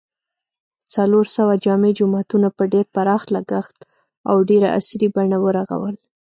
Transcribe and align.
څلورسوه 0.93 1.53
جامع 1.65 1.89
جوماتونه 1.99 2.47
په 2.57 2.63
ډېر 2.73 2.85
پراخ 2.95 3.21
لګښت 3.35 3.77
او 4.29 4.35
ډېره 4.49 4.67
عصري 4.77 5.07
بڼه 5.15 5.37
و 5.39 5.45
رغول 5.57 5.95